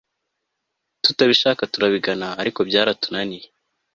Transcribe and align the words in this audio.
Tutabishaka 1.03 1.61
turabigana 1.73 2.27
ariko 2.41 2.59
byaratunaniye 2.69 3.45